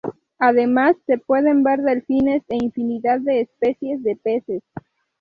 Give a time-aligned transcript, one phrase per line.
[0.39, 4.63] Además, se pueden ver delfines e infinidad de especies de peces.